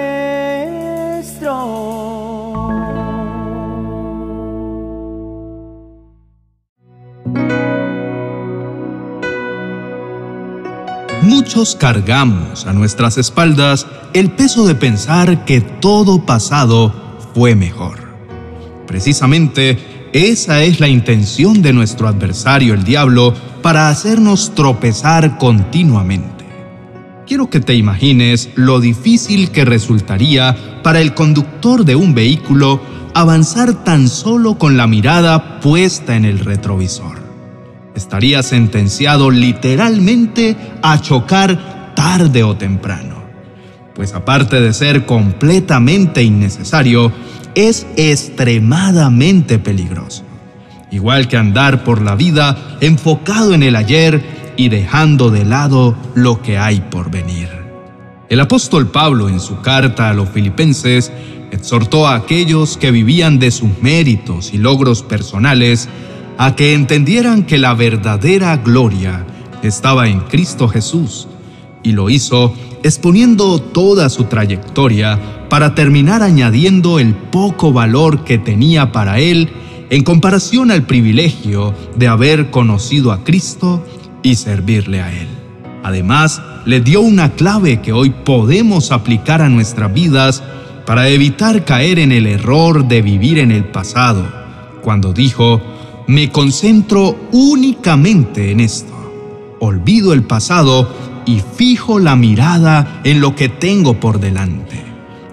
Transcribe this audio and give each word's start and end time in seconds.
Muchos 11.22 11.76
cargamos 11.76 12.66
a 12.66 12.74
nuestras 12.74 13.20
espaldas 13.20 13.86
el 14.14 14.32
peso 14.32 14.66
de 14.66 14.74
pensar 14.74 15.46
que 15.46 15.62
todo 15.62 16.26
pasado 16.26 16.92
fue 17.36 17.54
mejor. 17.56 18.00
Precisamente 18.88 20.10
esa 20.14 20.64
es 20.64 20.80
la 20.80 20.88
intención 20.88 21.62
de 21.62 21.74
nuestro 21.74 22.08
adversario 22.08 22.74
el 22.74 22.84
diablo 22.84 23.36
para 23.62 23.90
hacernos 23.90 24.56
tropezar 24.56 25.38
continuamente. 25.38 26.41
Quiero 27.28 27.50
que 27.50 27.60
te 27.60 27.76
imagines 27.76 28.50
lo 28.56 28.80
difícil 28.80 29.52
que 29.52 29.64
resultaría 29.64 30.82
para 30.84 31.00
el 31.00 31.14
conductor 31.14 31.86
de 31.86 31.96
un 31.96 32.14
vehículo 32.14 32.82
avanzar 33.14 33.84
tan 33.84 34.08
solo 34.08 34.58
con 34.58 34.78
la 34.78 34.88
mirada 34.88 35.60
puesta 35.60 36.16
en 36.16 36.26
el 36.26 36.40
retrovisor. 36.40 37.20
Estaría 37.96 38.42
sentenciado 38.42 39.32
literalmente 39.32 40.56
a 40.82 41.00
chocar 41.00 41.94
tarde 41.96 42.44
o 42.44 42.56
temprano, 42.58 43.22
pues 43.94 44.14
aparte 44.14 44.60
de 44.60 44.74
ser 44.74 45.06
completamente 45.06 46.24
innecesario, 46.24 47.12
es 47.54 47.86
extremadamente 47.98 49.60
peligroso 49.60 50.24
igual 50.92 51.28
que 51.28 51.38
andar 51.38 51.84
por 51.84 52.02
la 52.02 52.16
vida 52.16 52.78
enfocado 52.82 53.54
en 53.54 53.64
el 53.64 53.76
ayer 53.76 54.22
y 54.58 54.70
dejando 54.70 55.30
de 55.30 55.46
lado 55.46 55.96
lo 56.16 56.42
que 56.42 56.58
hay 56.58 56.82
por 56.82 57.12
venir. 57.12 57.50
El 58.30 58.40
apóstol 58.40 58.88
Pablo 58.88 59.28
en 59.28 59.40
su 59.40 59.62
carta 59.62 60.10
a 60.10 60.14
los 60.14 60.30
filipenses 60.30 61.12
exhortó 61.52 62.08
a 62.08 62.16
aquellos 62.16 62.78
que 62.78 62.92
vivían 62.92 63.40
de 63.40 63.52
sus 63.52 63.82
méritos 63.82 64.54
y 64.54 64.58
logros 64.58 65.04
personales 65.04 65.90
a 66.38 66.56
que 66.56 66.74
entendieran 66.74 67.44
que 67.44 67.58
la 67.58 67.74
verdadera 67.74 68.58
gloria 68.58 69.26
estaba 69.62 70.08
en 70.08 70.22
Cristo 70.22 70.68
Jesús, 70.68 71.28
y 71.84 71.92
lo 71.92 72.10
hizo 72.10 72.54
exponiendo 72.84 73.60
toda 73.60 74.10
su 74.10 74.24
trayectoria 74.26 75.20
para 75.50 75.76
terminar 75.76 76.24
añadiendo 76.24 77.00
el 77.00 77.14
poco 77.14 77.74
valor 77.74 78.24
que 78.24 78.38
tenía 78.38 78.92
para 78.92 79.20
él 79.20 79.50
en 79.90 80.04
comparación 80.04 80.72
al 80.72 80.84
privilegio 80.84 81.74
de 81.98 82.08
haber 82.08 82.50
conocido 82.50 83.12
a 83.12 83.24
Cristo 83.24 83.86
y 84.24 84.36
servirle 84.36 85.02
a 85.02 85.12
Él. 85.12 85.28
Además, 85.84 86.42
le 86.66 86.82
dio 86.82 87.02
una 87.02 87.32
clave 87.32 87.82
que 87.82 87.92
hoy 87.92 88.12
podemos 88.12 88.92
aplicar 88.92 89.42
a 89.42 89.50
nuestras 89.50 89.92
vidas 89.94 90.44
para 90.86 91.08
evitar 91.08 91.66
caer 91.66 92.00
en 92.00 92.12
el 92.12 92.28
error 92.28 92.88
de 92.88 93.02
vivir 93.02 93.40
en 93.40 93.52
el 93.52 93.66
pasado, 93.66 94.28
cuando 94.82 95.14
dijo, 95.14 95.62
me 96.08 96.32
concentro 96.32 97.18
únicamente 97.32 98.52
en 98.52 98.60
esto, 98.60 99.58
olvido 99.60 100.14
el 100.14 100.24
pasado 100.24 100.94
y 101.26 101.42
fijo 101.56 102.00
la 102.00 102.16
mirada 102.16 103.02
en 103.04 103.22
lo 103.22 103.36
que 103.36 103.50
tengo 103.50 104.00
por 104.00 104.20
delante, 104.20 104.84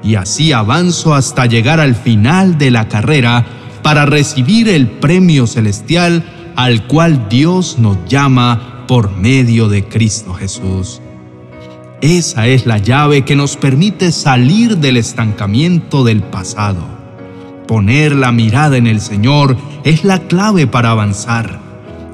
y 0.03 0.15
así 0.15 0.53
avanzo 0.53 1.15
hasta 1.15 1.47
llegar 1.47 1.81
al 1.81 1.95
final 1.95 2.59
de 2.59 2.71
la 2.71 2.89
carrera 2.89 3.45
para 3.83 4.07
recibir 4.07 4.69
el 4.69 4.87
premio 4.87 5.47
celestial 5.47 6.23
al 6.57 6.87
cual 6.87 7.29
Dios 7.29 7.79
nos 7.79 7.97
llama 8.07 8.78
por 8.89 9.17
medio 9.17 9.69
de 9.69 9.85
Cristo 9.85 10.35
Jesús. 10.35 11.01
Esa 12.01 12.49
es 12.49 12.67
la 12.67 12.79
llave 12.79 13.25
que 13.25 13.37
nos 13.37 13.57
permite 13.57 14.11
salir 14.11 14.79
del 14.79 14.97
estancamiento 14.97 16.03
del 16.03 16.23
pasado. 16.23 16.85
Poner 17.69 18.17
la 18.17 18.33
mirada 18.33 18.77
en 18.77 18.89
el 18.89 19.01
Señor 19.01 19.57
es 19.85 20.03
la 20.03 20.27
clave 20.27 20.67
para 20.67 20.91
avanzar. 20.91 21.61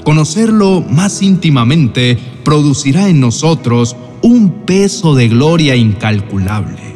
Conocerlo 0.04 0.82
más 0.82 1.22
íntimamente 1.22 2.19
producirá 2.44 3.09
en 3.09 3.21
nosotros 3.21 3.97
un 4.21 4.66
peso 4.66 5.15
de 5.15 5.28
gloria 5.28 5.77
incalculable 5.77 6.94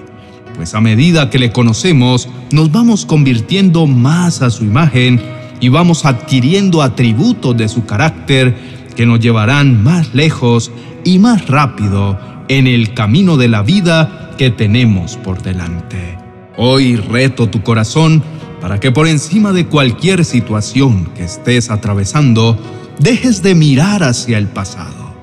pues 0.58 0.74
a 0.74 0.80
medida 0.80 1.30
que 1.30 1.38
le 1.38 1.52
conocemos, 1.52 2.28
nos 2.50 2.72
vamos 2.72 3.06
convirtiendo 3.06 3.86
más 3.86 4.42
a 4.42 4.50
su 4.50 4.64
imagen 4.64 5.22
y 5.60 5.68
vamos 5.68 6.04
adquiriendo 6.04 6.82
atributos 6.82 7.56
de 7.56 7.68
su 7.68 7.86
carácter 7.86 8.56
que 8.98 9.06
nos 9.06 9.20
llevarán 9.20 9.84
más 9.84 10.12
lejos 10.12 10.72
y 11.04 11.20
más 11.20 11.46
rápido 11.46 12.18
en 12.48 12.66
el 12.66 12.94
camino 12.94 13.36
de 13.36 13.46
la 13.46 13.62
vida 13.62 14.32
que 14.36 14.50
tenemos 14.50 15.16
por 15.16 15.40
delante. 15.40 16.18
Hoy 16.56 16.96
reto 16.96 17.48
tu 17.48 17.62
corazón 17.62 18.24
para 18.60 18.80
que 18.80 18.90
por 18.90 19.06
encima 19.06 19.52
de 19.52 19.66
cualquier 19.66 20.24
situación 20.24 21.04
que 21.14 21.22
estés 21.22 21.70
atravesando, 21.70 22.58
dejes 22.98 23.40
de 23.40 23.54
mirar 23.54 24.02
hacia 24.02 24.36
el 24.36 24.48
pasado. 24.48 25.14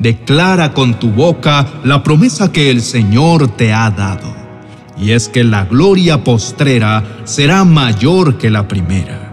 Declara 0.00 0.72
con 0.72 0.98
tu 0.98 1.10
boca 1.12 1.68
la 1.84 2.02
promesa 2.02 2.50
que 2.50 2.68
el 2.68 2.82
Señor 2.82 3.46
te 3.46 3.72
ha 3.72 3.92
dado 3.92 4.34
y 5.00 5.12
es 5.12 5.28
que 5.28 5.44
la 5.44 5.66
gloria 5.66 6.24
postrera 6.24 7.04
será 7.22 7.64
mayor 7.64 8.38
que 8.38 8.50
la 8.50 8.66
primera. 8.66 9.28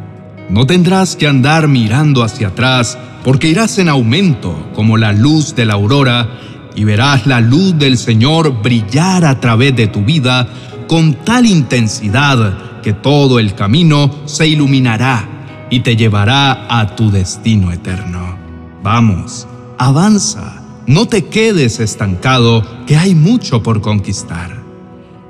No 0.52 0.68
tendrás 0.68 1.16
que 1.16 1.28
andar 1.28 1.68
mirando 1.68 2.24
hacia 2.24 2.50
atrás, 2.50 2.96
porque 3.28 3.50
irás 3.50 3.78
en 3.78 3.90
aumento 3.90 4.70
como 4.74 4.96
la 4.96 5.12
luz 5.12 5.54
de 5.54 5.66
la 5.66 5.74
aurora, 5.74 6.40
y 6.78 6.86
verás 6.86 7.28
la 7.28 7.42
luz 7.42 7.78
del 7.78 7.98
Señor 7.98 8.62
brillar 8.64 9.26
a 9.26 9.42
través 9.42 9.76
de 9.76 9.88
tu 9.88 10.06
vida 10.06 10.48
con 10.88 11.14
tal 11.26 11.46
intensidad 11.46 12.82
que 12.82 12.94
todo 12.94 13.40
el 13.40 13.54
camino 13.54 14.10
se 14.24 14.48
iluminará 14.48 15.68
y 15.70 15.82
te 15.82 15.98
llevará 15.98 16.68
a 16.70 16.96
tu 16.96 17.12
destino 17.12 17.74
eterno. 17.74 18.38
Vamos, 18.82 19.46
avanza, 19.78 20.64
no 20.86 21.06
te 21.10 21.26
quedes 21.26 21.82
estancado, 21.82 22.86
que 22.86 22.96
hay 22.96 23.14
mucho 23.14 23.62
por 23.62 23.82
conquistar. 23.82 24.56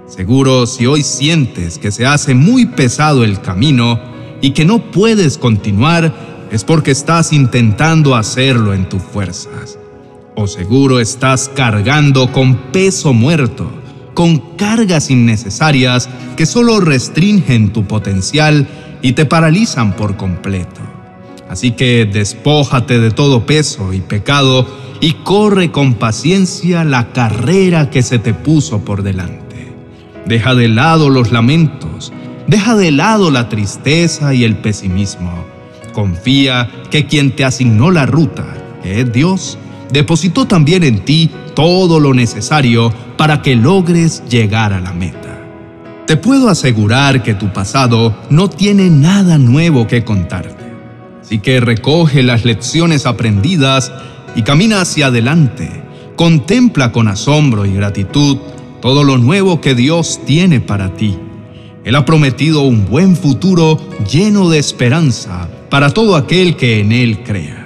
Seguro 0.06 0.68
si 0.68 0.86
hoy 0.86 1.02
sientes 1.02 1.80
que 1.80 1.92
se 1.92 2.06
hace 2.06 2.36
muy 2.36 2.68
pesado 2.68 3.24
el 3.24 3.42
camino 3.42 4.00
y 4.40 4.52
que 4.52 4.66
no 4.66 4.92
puedes 4.92 5.40
continuar, 5.40 6.37
es 6.52 6.64
porque 6.64 6.92
estás 6.92 7.34
intentando 7.34 8.16
hacerlo 8.16 8.74
en 8.74 8.88
tus 8.90 9.02
fuerzas. 9.02 9.78
O 10.36 10.48
seguro 10.48 11.00
estás 11.00 11.50
cargando 11.54 12.32
con 12.32 12.56
peso 12.72 13.14
muerto, 13.14 13.70
con 14.14 14.38
cargas 14.56 15.10
innecesarias 15.10 16.10
que 16.36 16.46
solo 16.46 16.80
restringen 16.80 17.74
tu 17.74 17.86
potencial 17.86 18.68
y 19.02 19.14
te 19.14 19.26
paralizan 19.26 19.96
por 19.96 20.16
completo. 20.16 20.82
Así 21.50 21.72
que 21.72 22.06
despójate 22.06 23.00
de 23.00 23.12
todo 23.12 23.46
peso 23.46 23.94
y 23.94 24.02
pecado 24.02 24.68
y 25.00 25.14
corre 25.14 25.72
con 25.72 25.96
paciencia 25.96 26.84
la 26.84 27.12
carrera 27.14 27.90
que 27.90 28.04
se 28.04 28.20
te 28.20 28.34
puso 28.34 28.84
por 28.84 29.04
delante. 29.04 29.74
Deja 30.26 30.56
de 30.56 30.68
lado 30.68 31.10
los 31.10 31.32
lamentos, 31.32 32.12
deja 32.48 32.76
de 32.76 32.92
lado 32.92 33.32
la 33.32 33.50
tristeza 33.50 34.34
y 34.34 34.44
el 34.44 34.58
pesimismo. 34.58 35.57
Confía 35.98 36.70
que 36.92 37.08
quien 37.08 37.36
te 37.36 37.44
asignó 37.44 37.90
la 37.90 38.06
ruta, 38.06 38.46
que 38.84 39.02
es 39.02 39.12
Dios, 39.12 39.58
depositó 39.92 40.46
también 40.46 40.84
en 40.84 41.04
ti 41.04 41.32
todo 41.56 42.00
lo 42.00 42.14
necesario 42.14 42.94
para 43.18 43.42
que 43.42 43.56
logres 43.56 44.22
llegar 44.30 44.74
a 44.74 44.80
la 44.80 44.94
meta. 44.94 45.44
Te 46.06 46.16
puedo 46.16 46.50
asegurar 46.50 47.24
que 47.24 47.34
tu 47.34 47.52
pasado 47.52 48.16
no 48.30 48.48
tiene 48.48 48.92
nada 48.92 49.40
nuevo 49.40 49.88
que 49.88 50.04
contarte. 50.04 50.72
Así 51.20 51.40
que 51.40 51.60
recoge 51.62 52.22
las 52.22 52.46
lecciones 52.46 53.08
aprendidas 53.08 53.92
y 54.36 54.44
camina 54.44 54.82
hacia 54.82 55.08
adelante. 55.08 55.82
Contempla 56.16 56.92
con 56.92 57.08
asombro 57.08 57.66
y 57.66 57.74
gratitud 57.74 58.38
todo 58.84 59.04
lo 59.04 59.18
nuevo 59.18 59.62
que 59.62 59.74
Dios 59.74 60.20
tiene 60.28 60.60
para 60.60 60.94
ti. 60.94 61.18
Él 61.84 61.96
ha 61.96 62.06
prometido 62.06 62.62
un 62.62 62.86
buen 62.86 63.16
futuro 63.16 63.80
lleno 64.08 64.48
de 64.52 64.60
esperanza 64.60 65.50
para 65.70 65.90
todo 65.92 66.16
aquel 66.16 66.56
que 66.56 66.80
en 66.80 66.92
Él 66.92 67.24
crea. 67.24 67.66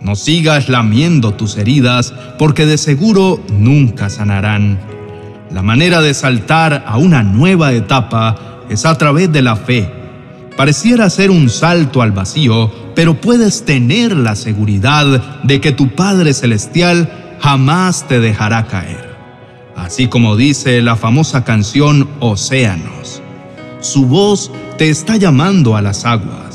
No 0.00 0.16
sigas 0.16 0.68
lamiendo 0.68 1.34
tus 1.34 1.56
heridas 1.56 2.12
porque 2.38 2.66
de 2.66 2.78
seguro 2.78 3.40
nunca 3.50 4.10
sanarán. 4.10 4.78
La 5.50 5.62
manera 5.62 6.00
de 6.00 6.14
saltar 6.14 6.84
a 6.86 6.96
una 6.96 7.22
nueva 7.22 7.72
etapa 7.72 8.64
es 8.68 8.84
a 8.84 8.96
través 8.98 9.32
de 9.32 9.42
la 9.42 9.56
fe. 9.56 9.88
Pareciera 10.56 11.08
ser 11.08 11.30
un 11.30 11.48
salto 11.48 12.02
al 12.02 12.12
vacío, 12.12 12.70
pero 12.94 13.20
puedes 13.20 13.64
tener 13.64 14.16
la 14.16 14.34
seguridad 14.34 15.42
de 15.42 15.60
que 15.60 15.72
tu 15.72 15.94
Padre 15.94 16.34
Celestial 16.34 17.36
jamás 17.40 18.06
te 18.08 18.20
dejará 18.20 18.66
caer 18.66 19.12
así 19.76 20.08
como 20.08 20.36
dice 20.36 20.82
la 20.82 20.96
famosa 20.96 21.44
canción 21.44 22.08
Océanos. 22.20 23.22
Su 23.80 24.06
voz 24.06 24.50
te 24.78 24.90
está 24.90 25.16
llamando 25.16 25.76
a 25.76 25.82
las 25.82 26.04
aguas. 26.04 26.51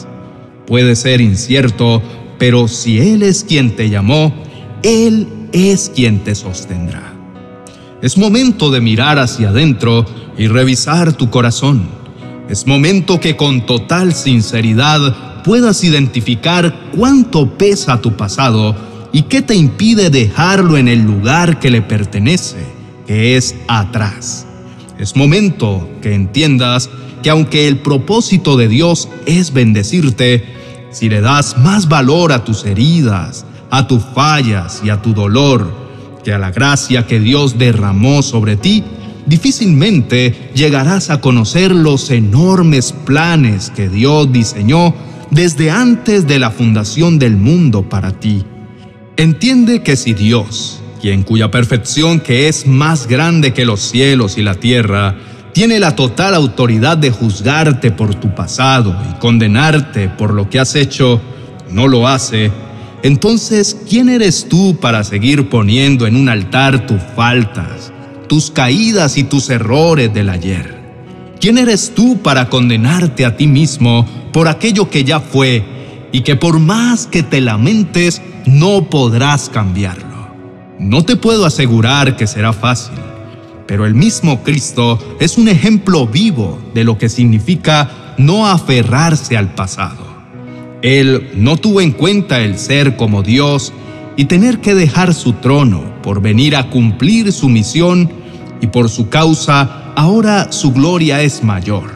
Puede 0.67 0.97
ser 0.97 1.21
incierto, 1.21 2.03
pero 2.37 2.67
si 2.67 2.99
Él 2.99 3.23
es 3.23 3.45
quien 3.45 3.77
te 3.77 3.89
llamó, 3.89 4.33
Él 4.83 5.27
es 5.53 5.89
quien 5.95 6.25
te 6.25 6.35
sostendrá. 6.35 7.13
Es 8.01 8.17
momento 8.17 8.69
de 8.69 8.81
mirar 8.81 9.17
hacia 9.17 9.49
adentro 9.49 10.05
y 10.37 10.47
revisar 10.47 11.13
tu 11.13 11.29
corazón. 11.29 11.87
Es 12.49 12.67
momento 12.67 13.21
que 13.21 13.37
con 13.37 13.65
total 13.65 14.13
sinceridad 14.13 15.43
puedas 15.43 15.85
identificar 15.85 16.91
cuánto 16.93 17.57
pesa 17.57 18.01
tu 18.01 18.17
pasado 18.17 18.75
y 19.13 19.23
qué 19.23 19.41
te 19.41 19.55
impide 19.55 20.09
dejarlo 20.09 20.77
en 20.77 20.89
el 20.89 21.01
lugar 21.01 21.59
que 21.59 21.71
le 21.71 21.81
pertenece, 21.81 22.57
que 23.07 23.37
es 23.37 23.55
atrás. 23.69 24.45
Es 24.99 25.15
momento 25.15 25.89
que 26.01 26.13
entiendas 26.13 26.89
que 27.23 27.29
aunque 27.29 27.69
el 27.69 27.77
propósito 27.77 28.57
de 28.57 28.67
Dios 28.67 29.07
es 29.25 29.53
bendecirte, 29.53 30.56
si 30.97 31.09
le 31.09 31.21
das 31.21 31.55
más 31.59 31.87
valor 31.87 32.31
a 32.31 32.43
tus 32.43 32.65
heridas, 32.65 33.45
a 33.69 33.85
tus 33.85 34.01
fallas 34.15 34.81
y 34.83 34.89
a 34.89 34.99
tu 34.99 35.13
dolor, 35.13 35.71
que 36.23 36.33
a 36.33 36.39
la 36.39 36.49
gracia 36.49 37.05
que 37.05 37.19
Dios 37.19 37.59
derramó 37.59 38.23
sobre 38.23 38.55
ti, 38.55 38.83
difícilmente 39.27 40.49
llegarás 40.55 41.11
a 41.11 41.21
conocer 41.21 41.69
los 41.69 42.09
enormes 42.09 42.93
planes 43.05 43.71
que 43.75 43.89
Dios 43.89 44.31
diseñó 44.31 44.95
desde 45.29 45.69
antes 45.69 46.25
de 46.25 46.39
la 46.39 46.49
fundación 46.49 47.19
del 47.19 47.37
mundo 47.37 47.87
para 47.87 48.19
ti. 48.19 48.43
Entiende 49.17 49.83
que 49.83 49.97
si 49.97 50.15
Dios, 50.15 50.81
quien 50.99 51.21
cuya 51.21 51.51
perfección 51.51 52.21
que 52.21 52.47
es 52.47 52.65
más 52.65 53.05
grande 53.05 53.53
que 53.53 53.65
los 53.65 53.81
cielos 53.81 54.39
y 54.39 54.41
la 54.41 54.55
tierra, 54.55 55.15
tiene 55.57 55.79
la 55.79 55.95
total 55.95 56.35
autoridad 56.35 56.99
de 56.99 57.09
juzgarte 57.09 57.89
por 57.89 58.13
tu 58.13 58.29
pasado 58.35 58.95
y 59.09 59.19
condenarte 59.19 60.07
por 60.07 60.31
lo 60.35 60.51
que 60.51 60.59
has 60.59 60.75
hecho, 60.75 61.19
no 61.71 61.87
lo 61.87 62.07
hace, 62.07 62.51
entonces, 63.01 63.75
¿quién 63.89 64.07
eres 64.07 64.49
tú 64.49 64.77
para 64.79 65.03
seguir 65.03 65.49
poniendo 65.49 66.05
en 66.05 66.15
un 66.15 66.29
altar 66.29 66.85
tus 66.85 67.01
faltas, 67.15 67.91
tus 68.29 68.51
caídas 68.51 69.17
y 69.17 69.23
tus 69.23 69.49
errores 69.49 70.13
del 70.13 70.29
ayer? 70.29 70.79
¿Quién 71.41 71.57
eres 71.57 71.91
tú 71.95 72.19
para 72.19 72.49
condenarte 72.49 73.25
a 73.25 73.35
ti 73.35 73.47
mismo 73.47 74.05
por 74.31 74.47
aquello 74.47 74.91
que 74.91 75.03
ya 75.03 75.19
fue 75.19 75.65
y 76.11 76.21
que 76.21 76.35
por 76.35 76.59
más 76.59 77.07
que 77.07 77.23
te 77.23 77.41
lamentes 77.41 78.21
no 78.45 78.91
podrás 78.91 79.49
cambiarlo? 79.49 80.35
No 80.77 81.03
te 81.03 81.15
puedo 81.15 81.47
asegurar 81.47 82.15
que 82.15 82.27
será 82.27 82.53
fácil 82.53 82.93
pero 83.67 83.85
el 83.85 83.93
mismo 83.93 84.43
Cristo 84.43 84.97
es 85.19 85.37
un 85.37 85.49
ejemplo 85.49 86.07
vivo 86.07 86.59
de 86.73 86.83
lo 86.83 86.97
que 86.97 87.09
significa 87.09 88.15
no 88.17 88.47
aferrarse 88.47 89.37
al 89.37 89.53
pasado. 89.53 90.07
Él 90.81 91.31
no 91.35 91.57
tuvo 91.57 91.81
en 91.81 91.91
cuenta 91.91 92.39
el 92.39 92.57
ser 92.57 92.95
como 92.95 93.23
Dios 93.23 93.73
y 94.15 94.25
tener 94.25 94.59
que 94.59 94.73
dejar 94.73 95.13
su 95.13 95.33
trono 95.33 95.83
por 96.01 96.21
venir 96.21 96.55
a 96.55 96.69
cumplir 96.69 97.31
su 97.31 97.49
misión 97.49 98.09
y 98.61 98.67
por 98.67 98.89
su 98.89 99.09
causa 99.09 99.93
ahora 99.95 100.51
su 100.51 100.71
gloria 100.71 101.21
es 101.21 101.43
mayor. 101.43 101.91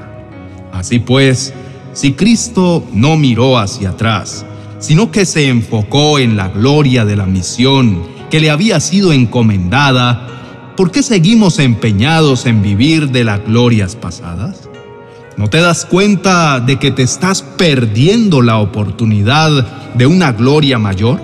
Así 0.73 0.99
pues, 0.99 1.53
si 1.93 2.13
Cristo 2.13 2.83
no 2.93 3.17
miró 3.17 3.57
hacia 3.57 3.91
atrás, 3.91 4.45
sino 4.79 5.11
que 5.11 5.25
se 5.25 5.47
enfocó 5.47 6.19
en 6.19 6.35
la 6.35 6.49
gloria 6.49 7.05
de 7.05 7.15
la 7.15 7.25
misión 7.25 8.01
que 8.29 8.39
le 8.39 8.49
había 8.49 8.79
sido 8.79 9.13
encomendada, 9.13 10.27
¿por 10.81 10.89
qué 10.89 11.03
seguimos 11.03 11.59
empeñados 11.59 12.47
en 12.47 12.63
vivir 12.63 13.11
de 13.11 13.23
las 13.23 13.45
glorias 13.45 13.95
pasadas? 13.95 14.67
¿No 15.37 15.47
te 15.47 15.61
das 15.61 15.85
cuenta 15.85 16.59
de 16.59 16.79
que 16.79 16.89
te 16.89 17.03
estás 17.03 17.43
perdiendo 17.43 18.41
la 18.41 18.57
oportunidad 18.57 19.93
de 19.93 20.07
una 20.07 20.31
gloria 20.31 20.79
mayor? 20.79 21.21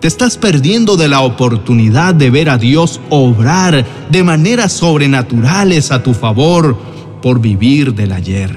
Te 0.00 0.06
estás 0.06 0.38
perdiendo 0.38 0.96
de 0.96 1.08
la 1.08 1.22
oportunidad 1.22 2.14
de 2.14 2.30
ver 2.30 2.48
a 2.48 2.58
Dios 2.58 3.00
obrar 3.10 3.84
de 4.08 4.22
maneras 4.22 4.74
sobrenaturales 4.74 5.90
a 5.90 6.04
tu 6.04 6.14
favor 6.14 6.78
por 7.20 7.40
vivir 7.40 7.92
del 7.92 8.12
ayer. 8.12 8.56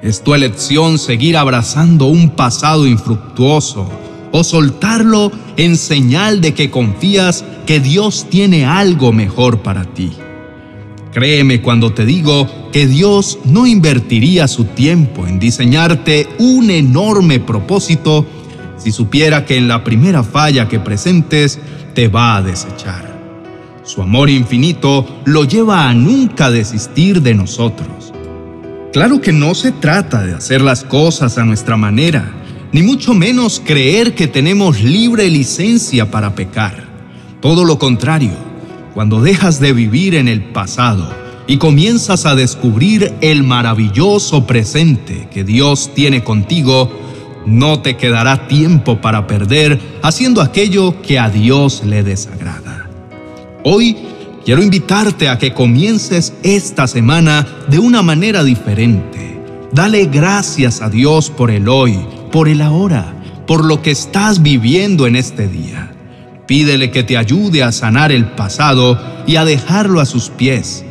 Es 0.00 0.24
tu 0.24 0.34
elección 0.34 0.98
seguir 0.98 1.36
abrazando 1.36 2.06
un 2.06 2.30
pasado 2.30 2.86
infructuoso 2.86 3.90
o 4.32 4.44
soltarlo 4.44 5.32
en 5.56 5.76
señal 5.76 6.40
de 6.40 6.54
que 6.54 6.70
confías 6.70 7.44
que 7.66 7.80
Dios 7.80 8.26
tiene 8.30 8.64
algo 8.64 9.12
mejor 9.12 9.62
para 9.62 9.84
ti. 9.84 10.12
Créeme 11.12 11.60
cuando 11.60 11.92
te 11.92 12.04
digo 12.04 12.48
que 12.72 12.86
Dios 12.86 13.38
no 13.44 13.66
invertiría 13.66 14.46
su 14.46 14.64
tiempo 14.64 15.26
en 15.26 15.40
diseñarte 15.40 16.28
un 16.38 16.70
enorme 16.70 17.40
propósito 17.40 18.26
si 18.78 18.92
supiera 18.92 19.44
que 19.44 19.56
en 19.56 19.68
la 19.68 19.82
primera 19.82 20.22
falla 20.22 20.68
que 20.68 20.78
presentes 20.78 21.58
te 21.94 22.08
va 22.08 22.36
a 22.36 22.42
desechar. 22.42 23.10
Su 23.82 24.02
amor 24.02 24.30
infinito 24.30 25.20
lo 25.24 25.44
lleva 25.44 25.88
a 25.88 25.94
nunca 25.94 26.50
desistir 26.50 27.22
de 27.22 27.34
nosotros. 27.34 28.12
Claro 28.92 29.20
que 29.20 29.32
no 29.32 29.54
se 29.54 29.72
trata 29.72 30.22
de 30.22 30.34
hacer 30.34 30.60
las 30.60 30.84
cosas 30.84 31.38
a 31.38 31.44
nuestra 31.44 31.76
manera, 31.76 32.32
ni 32.72 32.82
mucho 32.82 33.14
menos 33.14 33.60
creer 33.64 34.14
que 34.14 34.28
tenemos 34.28 34.80
libre 34.80 35.28
licencia 35.28 36.10
para 36.10 36.34
pecar. 36.34 36.84
Todo 37.40 37.64
lo 37.64 37.78
contrario, 37.78 38.34
cuando 38.94 39.20
dejas 39.20 39.60
de 39.60 39.72
vivir 39.72 40.14
en 40.14 40.28
el 40.28 40.44
pasado 40.44 41.10
y 41.46 41.56
comienzas 41.56 42.26
a 42.26 42.34
descubrir 42.34 43.12
el 43.20 43.42
maravilloso 43.42 44.46
presente 44.46 45.28
que 45.32 45.42
Dios 45.42 45.90
tiene 45.94 46.22
contigo, 46.22 46.90
no 47.46 47.80
te 47.80 47.96
quedará 47.96 48.46
tiempo 48.46 49.00
para 49.00 49.26
perder 49.26 49.80
haciendo 50.02 50.42
aquello 50.42 51.00
que 51.02 51.18
a 51.18 51.28
Dios 51.28 51.82
le 51.84 52.02
desagrada. 52.02 52.88
Hoy 53.64 53.96
quiero 54.44 54.62
invitarte 54.62 55.28
a 55.28 55.38
que 55.38 55.54
comiences 55.54 56.34
esta 56.42 56.86
semana 56.86 57.46
de 57.68 57.78
una 57.78 58.02
manera 58.02 58.44
diferente. 58.44 59.40
Dale 59.72 60.06
gracias 60.06 60.82
a 60.82 60.90
Dios 60.90 61.30
por 61.30 61.50
el 61.50 61.68
hoy 61.68 61.98
por 62.30 62.48
el 62.48 62.62
ahora, 62.62 63.14
por 63.46 63.64
lo 63.64 63.82
que 63.82 63.90
estás 63.90 64.42
viviendo 64.42 65.06
en 65.06 65.16
este 65.16 65.48
día. 65.48 65.92
Pídele 66.46 66.90
que 66.90 67.02
te 67.02 67.16
ayude 67.16 67.62
a 67.62 67.72
sanar 67.72 68.12
el 68.12 68.26
pasado 68.26 69.00
y 69.26 69.36
a 69.36 69.44
dejarlo 69.44 70.00
a 70.00 70.06
sus 70.06 70.30
pies, 70.30 70.84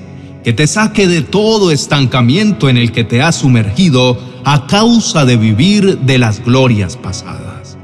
que 0.43 0.53
te 0.53 0.67
saque 0.67 1.07
de 1.07 1.21
todo 1.21 1.71
estancamiento 1.71 2.69
en 2.69 2.77
el 2.77 2.91
que 2.91 3.03
te 3.03 3.21
has 3.21 3.37
sumergido 3.37 4.17
a 4.45 4.67
causa 4.67 5.25
de 5.25 5.37
vivir 5.37 5.99
de 5.99 6.17
las 6.17 6.43
glorias 6.43 6.95
pasadas. 6.95 7.77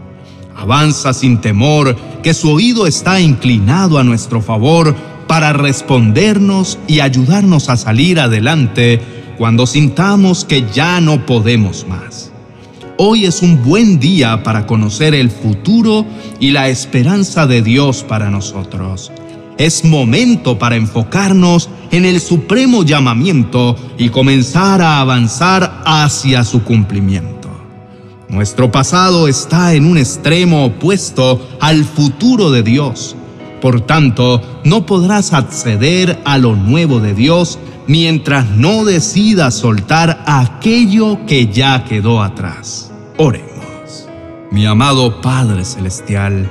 Avanza 0.55 1.13
sin 1.13 1.41
temor, 1.41 1.95
que 2.23 2.33
su 2.33 2.51
oído 2.51 2.87
está 2.87 3.19
inclinado 3.19 3.99
a 3.99 4.03
nuestro 4.03 4.41
favor 4.41 4.95
para 5.27 5.53
respondernos 5.53 6.79
y 6.87 7.01
ayudarnos 7.01 7.69
a 7.69 7.77
salir 7.77 8.19
adelante 8.19 9.01
cuando 9.37 9.67
sintamos 9.67 10.45
que 10.45 10.65
ya 10.73 11.01
no 11.01 11.25
podemos 11.25 11.85
más. 11.87 12.31
Hoy 12.97 13.25
es 13.25 13.41
un 13.41 13.61
buen 13.61 13.99
día 13.99 14.41
para 14.41 14.65
conocer 14.65 15.13
el 15.13 15.29
futuro 15.29 16.05
y 16.39 16.51
la 16.51 16.69
esperanza 16.69 17.45
de 17.45 17.61
Dios 17.61 18.05
para 18.07 18.29
nosotros. 18.29 19.11
Es 19.57 19.83
momento 19.83 20.57
para 20.57 20.77
enfocarnos 20.77 21.69
en 21.91 22.05
el 22.05 22.21
supremo 22.21 22.83
llamamiento 22.83 23.75
y 23.97 24.07
comenzar 24.07 24.81
a 24.81 25.01
avanzar 25.01 25.81
hacia 25.85 26.45
su 26.45 26.63
cumplimiento. 26.63 27.49
Nuestro 28.29 28.71
pasado 28.71 29.27
está 29.27 29.73
en 29.73 29.87
un 29.87 29.97
extremo 29.97 30.63
opuesto 30.63 31.45
al 31.59 31.83
futuro 31.83 32.49
de 32.49 32.63
Dios. 32.63 33.17
Por 33.61 33.81
tanto, 33.81 34.41
no 34.63 34.85
podrás 34.85 35.33
acceder 35.33 36.21
a 36.23 36.37
lo 36.37 36.55
nuevo 36.55 37.01
de 37.01 37.13
Dios 37.13 37.59
mientras 37.87 38.49
no 38.49 38.83
decidas 38.83 39.55
soltar 39.55 40.23
aquello 40.25 41.25
que 41.25 41.47
ya 41.47 41.83
quedó 41.83 42.21
atrás. 42.21 42.91
Oremos. 43.17 44.07
Mi 44.51 44.65
amado 44.65 45.21
Padre 45.21 45.65
Celestial, 45.65 46.49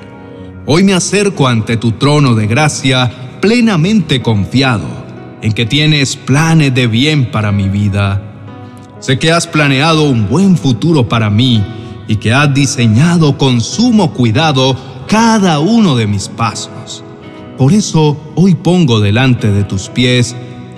hoy 0.67 0.85
me 0.85 0.95
acerco 0.95 1.49
ante 1.49 1.77
tu 1.77 1.93
trono 1.93 2.35
de 2.35 2.47
gracia 2.47 3.11
plenamente 3.41 4.23
confiado 4.23 4.87
en 5.43 5.53
que 5.53 5.67
tienes 5.67 6.17
planes 6.17 6.75
de 6.75 6.87
bien 6.87 7.31
para 7.31 7.53
mi 7.53 7.69
vida. 7.69 8.23
Sé 9.01 9.19
que 9.19 9.31
has 9.31 9.47
planeado 9.47 10.05
un 10.05 10.29
buen 10.29 10.57
futuro 10.57 11.09
para 11.09 11.29
mí 11.29 11.63
y 12.09 12.17
que 12.17 12.33
has 12.33 12.53
diseñado 12.55 13.37
con 13.37 13.61
sumo 13.61 14.13
cuidado 14.15 14.77
cada 15.07 15.59
uno 15.59 15.97
de 15.97 16.07
mis 16.07 16.29
pasos. 16.29 17.05
Por 17.59 17.73
eso 17.73 18.19
hoy 18.35 18.55
pongo 18.55 19.01
delante 19.01 19.51
de 19.51 19.65
tus 19.65 19.89
pies 19.89 20.35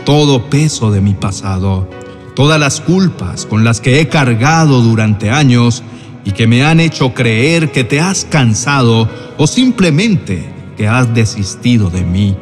todo 0.06 0.48
peso 0.48 0.92
de 0.92 1.00
mi 1.00 1.14
pasado, 1.14 1.90
todas 2.36 2.60
las 2.60 2.80
culpas 2.80 3.44
con 3.44 3.64
las 3.64 3.80
que 3.80 4.00
he 4.00 4.08
cargado 4.08 4.80
durante 4.80 5.30
años 5.30 5.82
y 6.24 6.30
que 6.30 6.46
me 6.46 6.62
han 6.62 6.78
hecho 6.78 7.12
creer 7.12 7.72
que 7.72 7.82
te 7.82 8.00
has 8.00 8.24
cansado 8.24 9.10
o 9.36 9.46
simplemente 9.48 10.48
que 10.76 10.86
has 10.86 11.12
desistido 11.12 11.90
de 11.90 12.02
mí. 12.02 12.36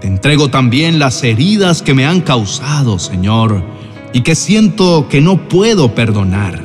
Te 0.00 0.06
entrego 0.06 0.48
también 0.48 0.98
las 0.98 1.22
heridas 1.22 1.82
que 1.82 1.92
me 1.92 2.06
han 2.06 2.22
causado, 2.22 2.98
Señor, 2.98 3.62
y 4.14 4.22
que 4.22 4.34
siento 4.34 5.06
que 5.10 5.20
no 5.20 5.48
puedo 5.50 5.94
perdonar, 5.94 6.64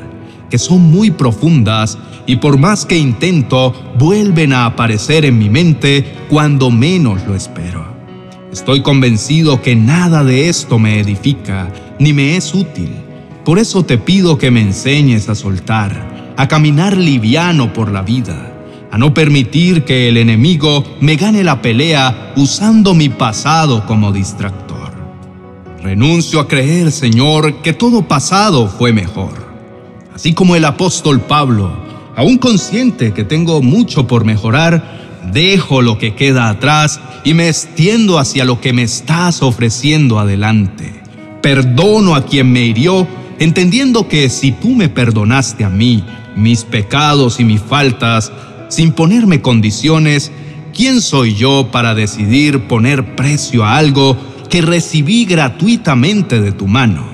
que 0.50 0.58
son 0.58 0.80
muy 0.80 1.12
profundas 1.12 1.98
y 2.26 2.38
por 2.38 2.58
más 2.58 2.86
que 2.86 2.98
intento, 2.98 3.74
vuelven 3.98 4.54
a 4.54 4.66
aparecer 4.66 5.26
en 5.26 5.38
mi 5.38 5.50
mente 5.50 6.16
cuando 6.30 6.72
menos 6.72 7.22
lo 7.28 7.36
espero. 7.36 7.91
Estoy 8.52 8.82
convencido 8.82 9.62
que 9.62 9.78
nada 9.78 10.26
de 10.26 10.50
esto 10.50 10.78
me 10.78 11.00
edifica 11.00 11.72
ni 12.00 12.12
me 12.12 12.36
es 12.36 12.54
útil. 12.54 12.92
Por 13.46 13.60
eso 13.60 13.84
te 13.84 13.98
pido 13.98 14.38
que 14.38 14.52
me 14.52 14.62
enseñes 14.62 15.30
a 15.30 15.36
soltar, 15.36 16.34
a 16.36 16.48
caminar 16.50 16.98
liviano 16.98 17.72
por 17.72 17.90
la 17.90 18.02
vida, 18.02 18.52
a 18.92 18.98
no 18.98 19.14
permitir 19.14 19.86
que 19.86 20.10
el 20.10 20.18
enemigo 20.18 20.84
me 21.00 21.16
gane 21.16 21.46
la 21.46 21.62
pelea 21.62 22.34
usando 22.36 22.94
mi 22.94 23.08
pasado 23.08 23.86
como 23.86 24.12
distractor. 24.12 24.92
Renuncio 25.82 26.42
a 26.42 26.48
creer, 26.50 26.92
Señor, 26.92 27.62
que 27.62 27.72
todo 27.72 28.06
pasado 28.06 28.68
fue 28.68 28.92
mejor. 28.92 29.32
Así 30.14 30.34
como 30.34 30.58
el 30.58 30.66
apóstol 30.66 31.22
Pablo, 31.22 31.72
aún 32.18 32.38
consciente 32.38 33.14
que 33.14 33.24
tengo 33.24 33.62
mucho 33.62 34.08
por 34.08 34.26
mejorar, 34.26 35.01
dejo 35.32 35.82
lo 35.82 35.98
que 35.98 36.16
queda 36.16 36.50
atrás 36.50 37.00
y 37.24 37.34
me 37.34 37.48
extiendo 37.48 38.20
hacia 38.20 38.46
lo 38.46 38.60
que 38.60 38.74
me 38.74 38.84
estás 38.84 39.42
ofreciendo 39.42 40.20
adelante. 40.20 41.02
Perdono 41.42 42.16
a 42.16 42.26
quien 42.26 42.52
me 42.52 42.62
hirió, 42.62 43.08
entendiendo 43.40 44.08
que 44.08 44.30
si 44.30 44.52
tú 44.52 44.70
me 44.70 44.90
perdonaste 44.90 45.64
a 45.64 45.70
mí, 45.70 46.04
mis 46.36 46.64
pecados 46.64 47.40
y 47.40 47.44
mis 47.44 47.62
faltas, 47.62 48.32
sin 48.70 48.92
ponerme 48.92 49.42
condiciones, 49.42 50.32
¿quién 50.74 51.02
soy 51.02 51.36
yo 51.36 51.70
para 51.72 51.94
decidir 51.94 52.68
poner 52.68 53.16
precio 53.16 53.66
a 53.66 53.78
algo 53.78 54.18
que 54.50 54.62
recibí 54.62 55.26
gratuitamente 55.26 56.42
de 56.42 56.52
tu 56.52 56.68
mano 56.68 57.06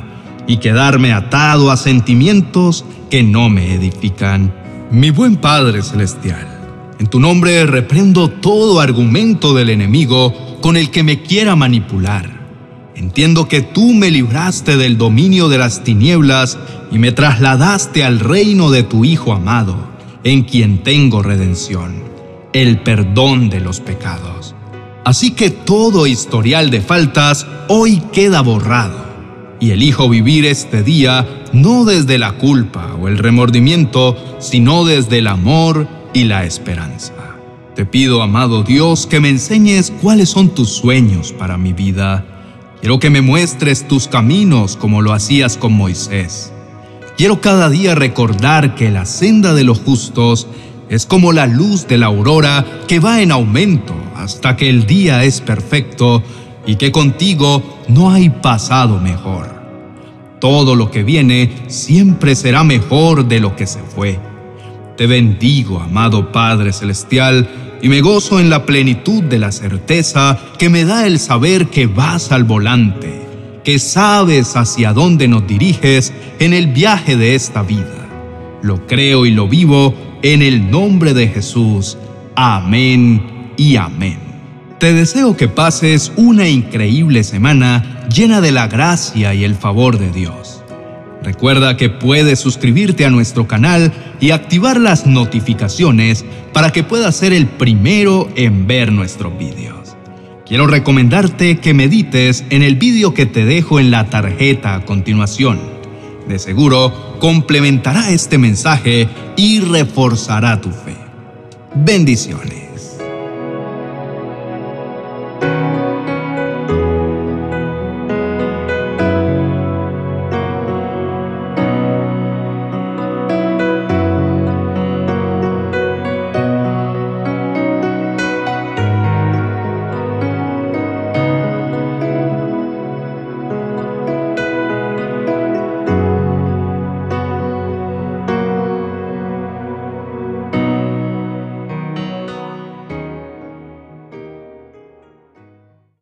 y 0.47 0.57
quedarme 0.57 1.13
atado 1.13 1.71
a 1.71 1.77
sentimientos 1.77 2.85
que 3.09 3.23
no 3.23 3.49
me 3.49 3.73
edifican? 3.73 4.53
Mi 4.91 5.09
buen 5.09 5.35
Padre 5.37 5.81
Celestial, 5.81 6.56
en 6.99 7.07
tu 7.07 7.19
nombre 7.19 7.65
reprendo 7.65 8.29
todo 8.29 8.79
argumento 8.79 9.53
del 9.53 9.69
enemigo 9.69 10.33
con 10.61 10.77
el 10.77 10.89
que 10.89 11.03
me 11.03 11.21
quiera 11.21 11.55
manipular. 11.55 12.37
Entiendo 12.95 13.47
que 13.47 13.61
tú 13.61 13.93
me 13.93 14.09
libraste 14.09 14.75
del 14.77 14.97
dominio 14.97 15.49
de 15.49 15.59
las 15.59 15.83
tinieblas 15.83 16.57
y 16.91 16.97
me 16.97 17.11
trasladaste 17.11 18.03
al 18.03 18.19
reino 18.19 18.71
de 18.71 18.83
tu 18.83 19.05
Hijo 19.05 19.33
amado, 19.33 19.77
en 20.23 20.43
quien 20.43 20.81
tengo 20.81 21.21
redención, 21.21 22.03
el 22.53 22.81
perdón 22.81 23.49
de 23.49 23.59
los 23.59 23.79
pecados. 23.79 24.55
Así 25.05 25.31
que 25.31 25.51
todo 25.51 26.07
historial 26.07 26.71
de 26.71 26.81
faltas 26.81 27.45
hoy 27.67 28.01
queda 28.11 28.41
borrado 28.41 29.05
y 29.59 29.71
elijo 29.71 30.09
vivir 30.09 30.45
este 30.45 30.83
día 30.83 31.25
no 31.53 31.85
desde 31.85 32.17
la 32.17 32.33
culpa 32.33 32.95
o 32.99 33.07
el 33.07 33.17
remordimiento, 33.17 34.17
sino 34.39 34.85
desde 34.85 35.19
el 35.19 35.27
amor 35.27 35.87
y 36.13 36.25
la 36.25 36.45
esperanza. 36.45 37.13
Te 37.75 37.85
pido, 37.85 38.23
amado 38.23 38.63
Dios, 38.63 39.05
que 39.05 39.19
me 39.19 39.29
enseñes 39.29 39.93
cuáles 40.01 40.29
son 40.29 40.49
tus 40.49 40.69
sueños 40.69 41.31
para 41.31 41.57
mi 41.57 41.73
vida. 41.73 42.25
Quiero 42.79 42.99
que 42.99 43.09
me 43.09 43.21
muestres 43.21 43.87
tus 43.87 44.07
caminos 44.07 44.75
como 44.75 45.01
lo 45.01 45.13
hacías 45.13 45.57
con 45.57 45.73
Moisés. 45.73 46.51
Quiero 47.17 47.41
cada 47.41 47.69
día 47.69 47.95
recordar 47.95 48.75
que 48.75 48.91
la 48.91 49.05
senda 49.05 49.53
de 49.53 49.63
los 49.63 49.79
justos 49.79 50.47
es 50.89 51.05
como 51.05 51.33
la 51.33 51.47
luz 51.47 51.87
de 51.87 51.97
la 51.97 52.07
aurora 52.07 52.65
que 52.87 52.99
va 52.99 53.21
en 53.21 53.31
aumento 53.31 53.95
hasta 54.15 54.55
que 54.55 54.69
el 54.69 54.85
día 54.85 55.23
es 55.23 55.41
perfecto 55.41 56.23
y 56.65 56.75
que 56.75 56.91
contigo 56.91 57.63
no 57.87 58.11
hay 58.11 58.29
pasado 58.29 58.99
mejor. 58.99 59.55
Todo 60.39 60.75
lo 60.75 60.91
que 60.91 61.03
viene 61.03 61.51
siempre 61.67 62.35
será 62.35 62.63
mejor 62.63 63.27
de 63.27 63.39
lo 63.39 63.55
que 63.55 63.65
se 63.65 63.79
fue. 63.79 64.19
Te 64.97 65.05
bendigo, 65.05 65.79
amado 65.79 66.31
Padre 66.31 66.73
Celestial, 66.73 67.47
y 67.83 67.87
me 67.87 68.01
gozo 68.01 68.39
en 68.39 68.49
la 68.49 68.65
plenitud 68.65 69.21
de 69.21 69.37
la 69.37 69.51
certeza 69.51 70.39
que 70.57 70.69
me 70.69 70.85
da 70.85 71.05
el 71.05 71.19
saber 71.19 71.67
que 71.67 71.85
vas 71.85 72.31
al 72.31 72.43
volante, 72.45 73.21
que 73.63 73.77
sabes 73.77 74.55
hacia 74.55 74.93
dónde 74.93 75.27
nos 75.27 75.45
diriges 75.45 76.11
en 76.39 76.53
el 76.53 76.67
viaje 76.67 77.15
de 77.15 77.35
esta 77.35 77.61
vida. 77.61 78.07
Lo 78.63 78.87
creo 78.87 79.27
y 79.27 79.31
lo 79.31 79.47
vivo 79.47 79.93
en 80.23 80.41
el 80.41 80.71
nombre 80.71 81.13
de 81.13 81.27
Jesús. 81.27 81.95
Amén 82.35 83.51
y 83.55 83.75
amén. 83.75 84.17
Te 84.79 84.93
deseo 84.93 85.37
que 85.37 85.47
pases 85.47 86.11
una 86.15 86.49
increíble 86.49 87.23
semana 87.23 88.07
llena 88.09 88.41
de 88.41 88.51
la 88.51 88.67
gracia 88.67 89.35
y 89.35 89.43
el 89.43 89.53
favor 89.53 89.99
de 89.99 90.11
Dios. 90.11 90.56
Recuerda 91.23 91.77
que 91.77 91.89
puedes 91.89 92.39
suscribirte 92.39 93.05
a 93.05 93.09
nuestro 93.09 93.47
canal 93.47 93.91
y 94.19 94.31
activar 94.31 94.79
las 94.79 95.05
notificaciones 95.05 96.25
para 96.53 96.71
que 96.71 96.83
puedas 96.83 97.15
ser 97.15 97.33
el 97.33 97.47
primero 97.47 98.29
en 98.35 98.67
ver 98.67 98.91
nuestros 98.91 99.37
vídeos. 99.37 99.95
Quiero 100.45 100.67
recomendarte 100.67 101.57
que 101.57 101.73
medites 101.73 102.45
en 102.49 102.63
el 102.63 102.75
vídeo 102.75 103.13
que 103.13 103.25
te 103.25 103.43
dejo 103.43 103.79
en 103.79 103.91
la 103.91 104.09
tarjeta 104.09 104.75
a 104.75 104.85
continuación. 104.85 105.59
De 106.27 106.39
seguro 106.39 107.17
complementará 107.19 108.11
este 108.11 108.37
mensaje 108.37 109.09
y 109.35 109.59
reforzará 109.59 110.61
tu 110.61 110.69
fe. 110.69 110.95
Bendiciones. 111.75 112.66